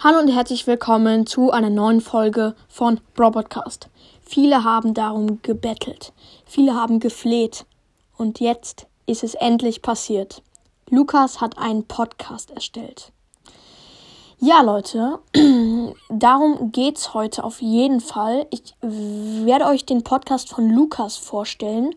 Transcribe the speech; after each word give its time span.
Hallo 0.00 0.20
und 0.20 0.28
herzlich 0.28 0.64
willkommen 0.68 1.26
zu 1.26 1.50
einer 1.50 1.70
neuen 1.70 2.00
Folge 2.00 2.54
von 2.68 3.00
Bro 3.14 3.32
Podcast. 3.32 3.88
Viele 4.24 4.62
haben 4.62 4.94
darum 4.94 5.42
gebettelt, 5.42 6.12
viele 6.46 6.76
haben 6.76 7.00
gefleht 7.00 7.66
und 8.16 8.38
jetzt 8.38 8.86
ist 9.06 9.24
es 9.24 9.34
endlich 9.34 9.82
passiert. 9.82 10.44
Lukas 10.88 11.40
hat 11.40 11.58
einen 11.58 11.82
Podcast 11.84 12.52
erstellt. 12.52 13.10
Ja, 14.38 14.62
Leute, 14.62 15.18
darum 16.08 16.70
geht's 16.70 17.12
heute 17.12 17.42
auf 17.42 17.60
jeden 17.60 18.00
Fall. 18.00 18.46
Ich 18.50 18.76
werde 18.80 19.66
euch 19.66 19.84
den 19.84 20.04
Podcast 20.04 20.48
von 20.48 20.70
Lukas 20.70 21.16
vorstellen. 21.16 21.92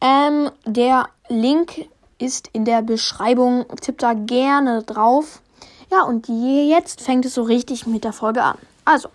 Ähm, 0.00 0.50
der 0.64 1.06
Link 1.28 1.88
ist 2.18 2.48
in 2.52 2.64
der 2.64 2.82
Beschreibung. 2.82 3.64
Tippt 3.80 4.02
da 4.02 4.14
gerne 4.14 4.82
drauf. 4.82 5.40
Ja, 5.90 6.02
und 6.02 6.28
jetzt 6.28 7.00
fängt 7.00 7.24
es 7.24 7.34
so 7.34 7.42
richtig 7.42 7.86
mit 7.86 8.04
der 8.04 8.12
Folge 8.12 8.42
an. 8.44 8.56
Also, 8.84 9.08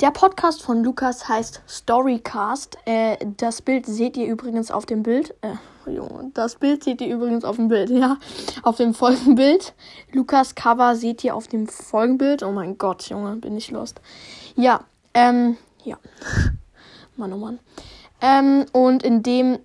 der 0.00 0.10
Podcast 0.10 0.62
von 0.62 0.82
Lukas 0.82 1.28
heißt 1.28 1.62
Storycast. 1.68 2.78
Äh, 2.84 3.16
das 3.36 3.62
Bild 3.62 3.86
seht 3.86 4.16
ihr 4.16 4.26
übrigens 4.26 4.70
auf 4.70 4.86
dem 4.86 5.04
Bild. 5.04 5.34
Äh, 5.42 5.54
Junge, 5.90 6.32
das 6.34 6.56
Bild 6.56 6.82
seht 6.82 7.00
ihr 7.00 7.14
übrigens 7.14 7.44
auf 7.44 7.56
dem 7.56 7.68
Bild, 7.68 7.90
ja. 7.90 8.18
Auf 8.62 8.76
dem 8.76 8.92
Folgenbild. 8.92 9.74
Lukas 10.12 10.56
Cover 10.56 10.96
seht 10.96 11.22
ihr 11.22 11.34
auf 11.34 11.46
dem 11.46 11.68
Folgenbild. 11.68 12.42
Oh 12.42 12.50
mein 12.52 12.76
Gott, 12.76 13.08
Junge, 13.08 13.36
bin 13.36 13.56
ich 13.56 13.70
lost. 13.70 14.00
Ja, 14.56 14.80
ähm, 15.14 15.56
ja. 15.84 15.96
Mann, 17.16 17.32
oh 17.32 17.38
Mann. 17.38 17.60
Ähm, 18.20 18.66
und 18.72 19.02
in 19.04 19.22
dem 19.22 19.60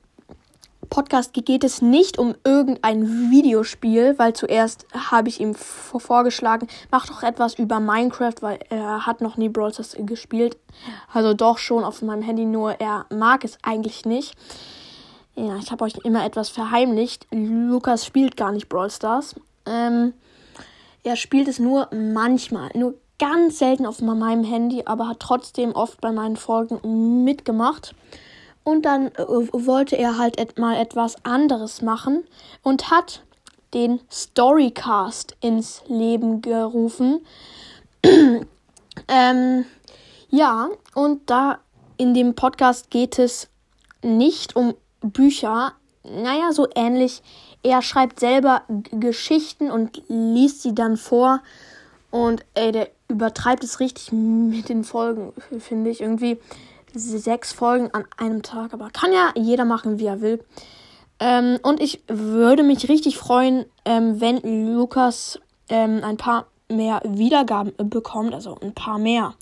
Podcast 0.92 1.34
geht 1.34 1.64
es 1.64 1.82
nicht 1.82 2.20
um 2.20 2.36
irgendein 2.44 3.32
Videospiel, 3.32 4.20
weil 4.20 4.34
zuerst 4.34 4.86
habe 4.94 5.30
ich 5.30 5.40
ihm 5.40 5.56
vorgeschlagen, 5.56 6.68
mach 6.92 7.08
doch 7.08 7.24
etwas 7.24 7.56
über 7.56 7.80
Minecraft, 7.80 8.36
weil 8.42 8.60
er 8.70 9.06
hat 9.06 9.22
noch 9.22 9.38
nie 9.38 9.48
Brawl 9.48 9.74
Stars 9.74 9.96
gespielt. 9.98 10.58
Also 11.12 11.34
doch 11.34 11.58
schon 11.58 11.86
auf 11.86 12.02
meinem 12.02 12.22
Handy, 12.22 12.44
nur 12.44 12.80
er 12.82 13.06
mag 13.10 13.46
es 13.46 13.58
eigentlich 13.64 14.06
nicht. 14.06 14.36
Ja, 15.36 15.56
ich 15.56 15.72
habe 15.72 15.86
euch 15.86 15.96
immer 16.04 16.26
etwas 16.26 16.50
verheimlicht. 16.50 17.26
Lukas 17.32 18.06
spielt 18.06 18.36
gar 18.36 18.52
nicht 18.52 18.68
Brawl 18.68 18.92
Stars. 18.92 19.36
Ähm, 19.66 20.14
er 21.04 21.16
spielt 21.16 21.48
es 21.48 21.58
nur 21.58 21.88
manchmal, 21.94 22.70
nur 22.76 22.96
ganz 23.18 23.60
selten 23.60 23.86
auf 23.86 24.02
meinem 24.02 24.44
Handy, 24.44 24.84
aber 24.86 25.08
hat 25.08 25.22
trotzdem 25.22 25.72
oft 25.72 26.02
bei 26.02 26.12
meinen 26.12 26.36
Folgen 26.36 27.24
mitgemacht. 27.24 27.96
Und 28.64 28.84
dann 28.84 29.08
äh, 29.08 29.26
wollte 29.28 29.98
er 29.98 30.18
halt 30.18 30.40
et 30.40 30.60
mal 30.60 30.78
etwas 30.78 31.24
anderes 31.26 31.82
machen 31.82 32.24
und 32.64 32.92
hat 32.92 33.24
den 33.74 34.02
Storycast 34.12 35.36
ins 35.42 35.82
Leben 35.88 36.42
gerufen. 36.42 37.26
ähm, 39.08 39.66
ja, 40.30 40.70
und 40.94 41.30
da 41.30 41.60
in 41.98 42.14
dem 42.14 42.36
Podcast 42.36 42.90
geht 42.90 43.20
es 43.20 43.48
nicht 44.04 44.56
um 44.56 44.74
Bücher. 45.02 45.74
Naja, 46.04 46.52
so 46.52 46.68
ähnlich. 46.76 47.22
Er 47.64 47.82
schreibt 47.82 48.20
selber 48.20 48.64
G 48.70 48.98
Geschichten 49.00 49.70
und 49.70 50.02
liest 50.08 50.64
sie 50.64 50.74
dann 50.74 50.98
vor. 50.98 51.42
Und 52.10 52.44
ey, 52.56 52.72
der 52.72 52.90
übertreibt 53.08 53.64
es 53.64 53.80
richtig 53.80 54.12
mit 54.12 54.70
den 54.70 54.84
Folgen, 54.84 55.34
finde 55.60 55.90
ich 55.90 56.02
irgendwie 56.02 56.40
sechs 56.94 57.54
Folgen 57.54 57.90
an 57.94 58.06
einem 58.18 58.42
Tag, 58.42 58.74
aber 58.74 58.90
kann 58.90 59.14
ja 59.14 59.32
jeder 59.36 59.66
machen, 59.66 60.00
wie 60.00 60.06
er 60.06 60.22
will. 60.22 60.44
Ähm, 61.20 61.60
und 61.62 61.80
ich 61.80 62.02
würde 62.08 62.64
mich 62.64 62.90
richtig 62.90 63.18
freuen, 63.18 63.66
ähm, 63.86 64.20
wenn 64.20 64.42
Lukas 64.76 65.40
ähm, 65.70 66.02
ein 66.04 66.18
paar 66.18 66.48
mehr 66.68 67.02
Wiedergaben 67.06 67.74
bekommt, 67.90 68.34
also 68.34 68.58
ein 68.62 68.74
paar 68.74 68.98
mehr. 68.98 69.36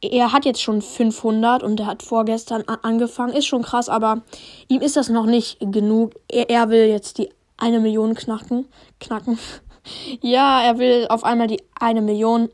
Er 0.00 0.32
hat 0.32 0.44
jetzt 0.44 0.62
schon 0.62 0.82
500 0.82 1.62
und 1.62 1.80
er 1.80 1.86
hat 1.86 2.02
vorgestern 2.02 2.62
angefangen, 2.82 3.34
ist 3.34 3.46
schon 3.46 3.62
krass, 3.62 3.88
aber 3.88 4.22
ihm 4.68 4.80
ist 4.80 4.96
das 4.96 5.08
noch 5.08 5.26
nicht 5.26 5.58
genug. 5.60 6.12
Er, 6.28 6.50
er 6.50 6.68
will 6.68 6.86
jetzt 6.86 7.18
die 7.18 7.30
eine 7.56 7.80
Million 7.80 8.14
knacken. 8.14 8.66
Knacken. 9.00 9.38
ja, 10.20 10.62
er 10.62 10.78
will 10.78 11.06
auf 11.08 11.24
einmal 11.24 11.48
die 11.48 11.62
eine 11.80 12.02
Million. 12.02 12.50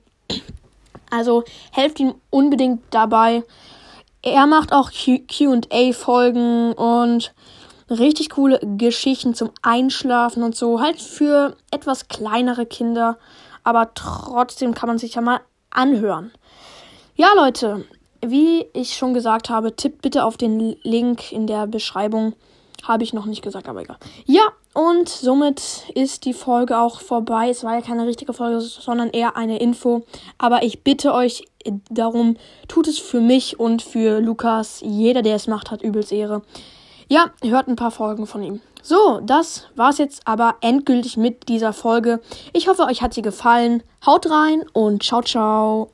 Also 1.11 1.45
helft 1.73 2.01
ihm 2.01 2.15
unbedingt 2.31 2.83
dabei. 2.91 3.43
Er 4.23 4.47
macht 4.47 4.73
auch 4.73 4.91
QA-Folgen 4.93 6.73
und 6.75 7.35
richtig 7.91 8.31
coole 8.31 8.61
Geschichten 8.79 9.35
zum 9.35 9.51
Einschlafen 9.63 10.45
und 10.45 10.55
so. 10.55 10.81
Halt 10.81 11.01
für 11.01 11.57
etwas 11.73 12.09
kleinere 12.09 12.65
Kinder. 12.65 13.19
Aber 13.65 13.95
trotzdem 13.95 14.75
kann 14.75 14.89
man 14.89 14.99
sich 14.99 15.15
ja 15.15 15.21
mal 15.21 15.41
anhören. 15.71 16.31
Ja, 17.17 17.33
Leute, 17.35 17.85
wie 18.25 18.67
ich 18.73 18.95
schon 18.97 19.13
gesagt 19.13 19.51
habe, 19.51 19.75
tippt 19.75 20.03
bitte 20.03 20.25
auf 20.25 20.37
den 20.37 20.77
Link 20.83 21.33
in 21.33 21.47
der 21.47 21.67
Beschreibung. 21.67 22.35
Habe 22.83 23.05
ich 23.05 23.13
noch 23.13 23.27
nicht 23.27 23.43
gesagt, 23.43 23.69
aber 23.69 23.83
egal. 23.83 23.97
Ja, 24.25 24.43
und 24.75 25.09
somit 25.09 25.85
ist 25.95 26.25
die 26.25 26.33
Folge 26.33 26.79
auch 26.79 27.01
vorbei. 27.01 27.49
Es 27.49 27.63
war 27.63 27.75
ja 27.75 27.81
keine 27.81 28.07
richtige 28.07 28.33
Folge, 28.33 28.61
sondern 28.61 29.11
eher 29.11 29.37
eine 29.37 29.59
Info. 29.59 30.05
Aber 30.39 30.63
ich 30.63 30.83
bitte 30.83 31.15
euch 31.15 31.45
darum, 31.91 32.37
tut 32.69 32.89
es 32.89 32.99
für 32.99 33.21
mich 33.21 33.61
und 33.61 33.83
für 33.83 34.21
Lukas. 34.21 34.81
Jeder, 34.85 35.23
der 35.23 35.37
es 35.37 35.47
macht, 35.47 35.71
hat 35.71 35.83
übelst 35.83 36.13
Ehre. 36.13 36.43
Ja, 37.09 37.27
hört 37.43 37.69
ein 37.69 37.77
paar 37.77 37.91
Folgen 37.91 38.27
von 38.27 38.43
ihm. 38.43 38.61
So, 38.83 39.21
das 39.23 39.69
war's 39.77 39.99
jetzt 39.99 40.27
aber 40.27 40.57
endgültig 40.61 41.17
mit 41.17 41.49
dieser 41.49 41.73
Folge. 41.73 42.21
Ich 42.53 42.69
hoffe, 42.69 42.83
euch 42.85 43.01
hat 43.01 43.15
sie 43.15 43.23
gefallen. 43.23 43.83
Haut 44.05 44.29
rein 44.29 44.65
und 44.73 45.05
ciao, 45.05 45.23
ciao. 45.23 45.91